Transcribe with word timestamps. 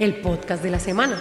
el 0.00 0.22
podcast 0.22 0.62
de 0.62 0.70
la 0.70 0.80
semana. 0.80 1.20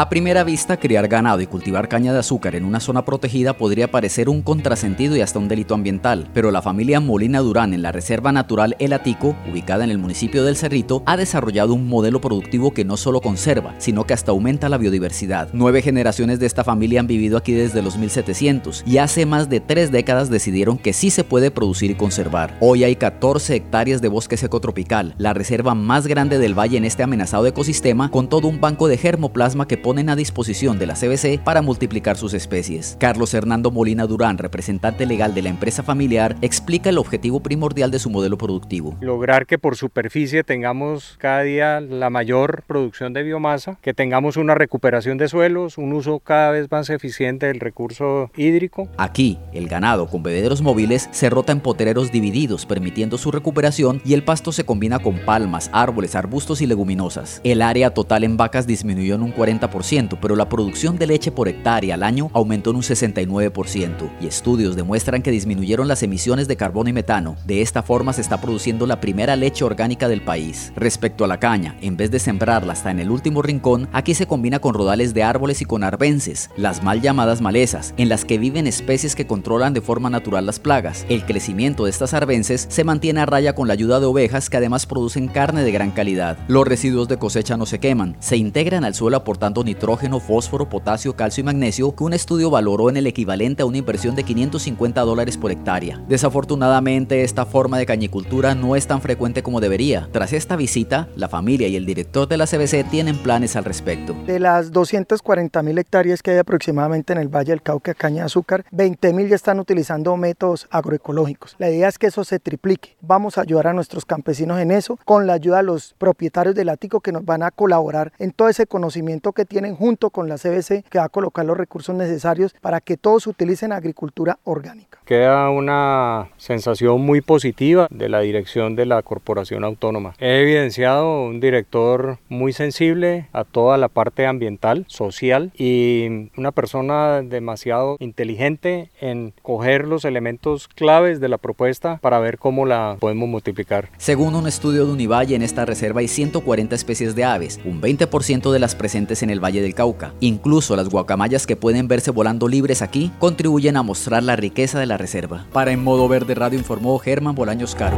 A 0.00 0.08
primera 0.08 0.44
vista, 0.44 0.76
criar 0.76 1.08
ganado 1.08 1.40
y 1.40 1.48
cultivar 1.48 1.88
caña 1.88 2.12
de 2.12 2.20
azúcar 2.20 2.54
en 2.54 2.64
una 2.64 2.78
zona 2.78 3.04
protegida 3.04 3.54
podría 3.54 3.90
parecer 3.90 4.28
un 4.28 4.42
contrasentido 4.42 5.16
y 5.16 5.22
hasta 5.22 5.40
un 5.40 5.48
delito 5.48 5.74
ambiental, 5.74 6.28
pero 6.32 6.52
la 6.52 6.62
familia 6.62 7.00
Molina 7.00 7.40
Durán 7.40 7.74
en 7.74 7.82
la 7.82 7.90
Reserva 7.90 8.30
Natural 8.30 8.76
El 8.78 8.92
Atico, 8.92 9.34
ubicada 9.50 9.82
en 9.82 9.90
el 9.90 9.98
municipio 9.98 10.44
del 10.44 10.54
Cerrito, 10.54 11.02
ha 11.04 11.16
desarrollado 11.16 11.74
un 11.74 11.88
modelo 11.88 12.20
productivo 12.20 12.72
que 12.72 12.84
no 12.84 12.96
solo 12.96 13.20
conserva, 13.20 13.74
sino 13.78 14.04
que 14.04 14.14
hasta 14.14 14.30
aumenta 14.30 14.68
la 14.68 14.78
biodiversidad. 14.78 15.48
Nueve 15.52 15.82
generaciones 15.82 16.38
de 16.38 16.46
esta 16.46 16.62
familia 16.62 17.00
han 17.00 17.08
vivido 17.08 17.36
aquí 17.36 17.50
desde 17.50 17.82
los 17.82 17.98
1700 17.98 18.84
y 18.86 18.98
hace 18.98 19.26
más 19.26 19.50
de 19.50 19.58
tres 19.58 19.90
décadas 19.90 20.30
decidieron 20.30 20.78
que 20.78 20.92
sí 20.92 21.10
se 21.10 21.24
puede 21.24 21.50
producir 21.50 21.90
y 21.90 21.96
conservar. 21.96 22.56
Hoy 22.60 22.84
hay 22.84 22.94
14 22.94 23.56
hectáreas 23.56 24.00
de 24.00 24.06
bosque 24.06 24.36
seco 24.36 24.60
tropical, 24.60 25.16
la 25.18 25.34
reserva 25.34 25.74
más 25.74 26.06
grande 26.06 26.38
del 26.38 26.56
valle 26.56 26.76
en 26.76 26.84
este 26.84 27.02
amenazado 27.02 27.48
ecosistema, 27.48 28.12
con 28.12 28.28
todo 28.28 28.46
un 28.46 28.60
banco 28.60 28.86
de 28.86 28.96
germoplasma 28.96 29.66
que 29.66 29.87
ponen 29.88 30.10
a 30.10 30.16
disposición 30.16 30.78
de 30.78 30.86
la 30.86 30.92
CBC 30.92 31.42
para 31.42 31.62
multiplicar 31.62 32.18
sus 32.18 32.34
especies. 32.34 32.98
Carlos 33.00 33.32
Hernando 33.32 33.70
Molina 33.70 34.04
Durán, 34.06 34.36
representante 34.36 35.06
legal 35.06 35.32
de 35.32 35.40
la 35.40 35.48
empresa 35.48 35.82
familiar, 35.82 36.36
explica 36.42 36.90
el 36.90 36.98
objetivo 36.98 37.40
primordial 37.40 37.90
de 37.90 37.98
su 37.98 38.10
modelo 38.10 38.36
productivo. 38.36 38.98
Lograr 39.00 39.46
que 39.46 39.56
por 39.56 39.76
superficie 39.76 40.44
tengamos 40.44 41.16
cada 41.16 41.40
día 41.40 41.80
la 41.80 42.10
mayor 42.10 42.64
producción 42.66 43.14
de 43.14 43.22
biomasa, 43.22 43.78
que 43.80 43.94
tengamos 43.94 44.36
una 44.36 44.54
recuperación 44.54 45.16
de 45.16 45.26
suelos, 45.26 45.78
un 45.78 45.94
uso 45.94 46.18
cada 46.18 46.50
vez 46.50 46.70
más 46.70 46.90
eficiente 46.90 47.46
del 47.46 47.58
recurso 47.58 48.30
hídrico. 48.36 48.90
Aquí, 48.98 49.38
el 49.54 49.68
ganado 49.68 50.06
con 50.08 50.22
bebederos 50.22 50.60
móviles 50.60 51.08
se 51.12 51.30
rota 51.30 51.52
en 51.52 51.60
potereros 51.60 52.12
divididos, 52.12 52.66
permitiendo 52.66 53.16
su 53.16 53.30
recuperación 53.30 54.02
y 54.04 54.12
el 54.12 54.22
pasto 54.22 54.52
se 54.52 54.64
combina 54.64 54.98
con 54.98 55.16
palmas, 55.20 55.70
árboles, 55.72 56.14
arbustos 56.14 56.60
y 56.60 56.66
leguminosas. 56.66 57.40
El 57.42 57.62
área 57.62 57.94
total 57.94 58.24
en 58.24 58.36
vacas 58.36 58.66
disminuyó 58.66 59.14
en 59.14 59.22
un 59.22 59.32
40% 59.32 59.77
pero 60.20 60.36
la 60.36 60.48
producción 60.48 60.98
de 60.98 61.06
leche 61.06 61.30
por 61.30 61.48
hectárea 61.48 61.94
al 61.94 62.02
año 62.02 62.30
aumentó 62.32 62.70
en 62.70 62.76
un 62.76 62.82
69%, 62.82 64.10
y 64.20 64.26
estudios 64.26 64.76
demuestran 64.76 65.22
que 65.22 65.30
disminuyeron 65.30 65.88
las 65.88 66.02
emisiones 66.02 66.48
de 66.48 66.56
carbono 66.56 66.90
y 66.90 66.92
metano. 66.92 67.36
De 67.46 67.62
esta 67.62 67.82
forma 67.82 68.12
se 68.12 68.20
está 68.20 68.40
produciendo 68.40 68.86
la 68.86 69.00
primera 69.00 69.36
leche 69.36 69.64
orgánica 69.64 70.08
del 70.08 70.22
país. 70.22 70.72
Respecto 70.76 71.24
a 71.24 71.28
la 71.28 71.38
caña, 71.38 71.76
en 71.80 71.96
vez 71.96 72.10
de 72.10 72.18
sembrarla 72.18 72.72
hasta 72.72 72.90
en 72.90 73.00
el 73.00 73.10
último 73.10 73.42
rincón, 73.42 73.88
aquí 73.92 74.14
se 74.14 74.26
combina 74.26 74.58
con 74.58 74.74
rodales 74.74 75.14
de 75.14 75.22
árboles 75.22 75.62
y 75.62 75.64
con 75.64 75.84
arbences, 75.84 76.50
las 76.56 76.82
mal 76.82 77.00
llamadas 77.00 77.40
malezas, 77.40 77.94
en 77.96 78.08
las 78.08 78.24
que 78.24 78.38
viven 78.38 78.66
especies 78.66 79.14
que 79.14 79.26
controlan 79.26 79.74
de 79.74 79.80
forma 79.80 80.10
natural 80.10 80.46
las 80.46 80.58
plagas. 80.58 81.06
El 81.08 81.24
crecimiento 81.24 81.84
de 81.84 81.90
estas 81.90 82.14
arbences 82.14 82.66
se 82.68 82.84
mantiene 82.84 83.20
a 83.20 83.26
raya 83.26 83.54
con 83.54 83.68
la 83.68 83.74
ayuda 83.74 84.00
de 84.00 84.06
ovejas 84.06 84.50
que 84.50 84.56
además 84.56 84.86
producen 84.86 85.28
carne 85.28 85.62
de 85.62 85.72
gran 85.72 85.90
calidad. 85.90 86.38
Los 86.48 86.66
residuos 86.66 87.08
de 87.08 87.18
cosecha 87.18 87.56
no 87.56 87.66
se 87.66 87.78
queman, 87.78 88.16
se 88.20 88.36
integran 88.36 88.84
al 88.84 88.94
suelo 88.94 89.16
aportando 89.16 89.62
nitrógeno, 89.68 90.18
fósforo, 90.18 90.68
potasio, 90.68 91.14
calcio 91.14 91.42
y 91.42 91.44
magnesio 91.44 91.94
que 91.94 92.04
un 92.04 92.14
estudio 92.14 92.50
valoró 92.50 92.88
en 92.88 92.96
el 92.96 93.06
equivalente 93.06 93.62
a 93.62 93.66
una 93.66 93.78
inversión 93.78 94.14
de 94.14 94.24
550 94.24 95.00
dólares 95.02 95.36
por 95.36 95.50
hectárea. 95.50 96.02
Desafortunadamente, 96.08 97.22
esta 97.22 97.46
forma 97.46 97.78
de 97.78 97.86
cañicultura 97.86 98.54
no 98.54 98.76
es 98.76 98.86
tan 98.86 99.02
frecuente 99.02 99.42
como 99.42 99.60
debería. 99.60 100.08
Tras 100.10 100.32
esta 100.32 100.56
visita, 100.56 101.08
la 101.16 101.28
familia 101.28 101.68
y 101.68 101.76
el 101.76 101.86
director 101.86 102.26
de 102.26 102.38
la 102.38 102.46
CBC 102.46 102.88
tienen 102.90 103.18
planes 103.18 103.56
al 103.56 103.64
respecto. 103.64 104.16
De 104.26 104.40
las 104.40 104.72
240 104.72 105.62
mil 105.62 105.78
hectáreas 105.78 106.22
que 106.22 106.30
hay 106.30 106.38
aproximadamente 106.38 107.12
en 107.12 107.18
el 107.18 107.28
Valle 107.28 107.52
del 107.52 107.62
Cauca, 107.62 107.94
caña 107.94 108.22
de 108.22 108.26
azúcar, 108.26 108.64
20 108.70 109.12
mil 109.12 109.28
ya 109.28 109.36
están 109.36 109.60
utilizando 109.60 110.16
métodos 110.16 110.66
agroecológicos. 110.70 111.56
La 111.58 111.70
idea 111.70 111.88
es 111.88 111.98
que 111.98 112.06
eso 112.06 112.24
se 112.24 112.38
triplique. 112.38 112.96
Vamos 113.00 113.36
a 113.36 113.42
ayudar 113.42 113.66
a 113.66 113.74
nuestros 113.74 114.04
campesinos 114.04 114.58
en 114.60 114.70
eso, 114.70 114.98
con 115.04 115.26
la 115.26 115.34
ayuda 115.34 115.58
de 115.58 115.64
los 115.64 115.94
propietarios 115.98 116.54
del 116.54 116.70
ático 116.70 117.00
que 117.00 117.12
nos 117.12 117.24
van 117.24 117.42
a 117.42 117.50
colaborar 117.50 118.12
en 118.18 118.30
todo 118.30 118.48
ese 118.48 118.66
conocimiento 118.66 119.32
que 119.32 119.44
tienen 119.44 119.57
junto 119.76 120.10
con 120.10 120.28
la 120.28 120.36
CBC 120.36 120.84
que 120.88 120.98
va 120.98 121.04
a 121.04 121.08
colocar 121.08 121.44
los 121.44 121.56
recursos 121.56 121.94
necesarios 121.94 122.54
para 122.60 122.80
que 122.80 122.96
todos 122.96 123.26
utilicen 123.26 123.72
agricultura 123.72 124.38
orgánica. 124.44 124.98
Queda 125.04 125.50
una 125.50 126.28
sensación 126.36 127.00
muy 127.00 127.20
positiva 127.20 127.88
de 127.90 128.08
la 128.08 128.20
dirección 128.20 128.76
de 128.76 128.86
la 128.86 129.02
corporación 129.02 129.64
autónoma. 129.64 130.14
He 130.18 130.40
evidenciado 130.42 131.24
un 131.24 131.40
director 131.40 132.18
muy 132.28 132.52
sensible 132.52 133.28
a 133.32 133.44
toda 133.44 133.78
la 133.78 133.88
parte 133.88 134.26
ambiental, 134.26 134.84
social 134.88 135.50
y 135.56 136.30
una 136.36 136.52
persona 136.52 137.22
demasiado 137.22 137.96
inteligente 138.00 138.90
en 139.00 139.32
coger 139.42 139.86
los 139.86 140.04
elementos 140.04 140.68
claves 140.68 141.20
de 141.20 141.28
la 141.28 141.38
propuesta 141.38 141.98
para 142.02 142.18
ver 142.18 142.38
cómo 142.38 142.66
la 142.66 142.96
podemos 143.00 143.28
multiplicar. 143.28 143.88
Según 143.96 144.34
un 144.34 144.46
estudio 144.46 144.86
de 144.86 144.92
Univalle, 144.92 145.34
en 145.34 145.42
esta 145.42 145.64
reserva 145.64 146.00
hay 146.00 146.08
140 146.08 146.74
especies 146.74 147.14
de 147.14 147.24
aves, 147.24 147.60
un 147.64 147.80
20% 147.80 148.52
de 148.52 148.58
las 148.58 148.74
presentes 148.74 149.22
en 149.22 149.30
el 149.30 149.40
Valle 149.48 149.62
del 149.62 149.74
Cauca. 149.74 150.12
Incluso 150.20 150.76
las 150.76 150.90
guacamayas 150.90 151.46
que 151.46 151.56
pueden 151.56 151.88
verse 151.88 152.10
volando 152.10 152.48
libres 152.48 152.82
aquí 152.82 153.10
contribuyen 153.18 153.78
a 153.78 153.82
mostrar 153.82 154.22
la 154.22 154.36
riqueza 154.36 154.78
de 154.78 154.84
la 154.84 154.98
reserva. 154.98 155.46
Para 155.54 155.72
En 155.72 155.82
Modo 155.82 156.06
Verde 156.06 156.34
Radio 156.34 156.58
informó 156.58 156.98
Germán 156.98 157.34
Bolaños 157.34 157.74
Caro. 157.74 157.96